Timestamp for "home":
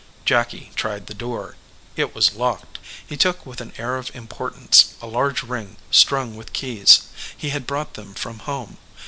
8.39-8.77